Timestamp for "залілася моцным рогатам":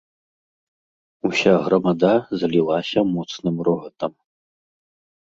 2.45-4.11